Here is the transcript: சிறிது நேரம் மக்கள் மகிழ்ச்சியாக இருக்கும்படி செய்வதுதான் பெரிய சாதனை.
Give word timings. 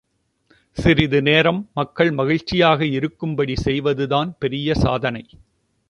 சிறிது 0.77 1.21
நேரம் 1.21 1.69
மக்கள் 1.73 2.11
மகிழ்ச்சியாக 2.11 2.85
இருக்கும்படி 2.85 3.55
செய்வதுதான் 3.55 4.35
பெரிய 4.39 4.73
சாதனை. 4.73 5.23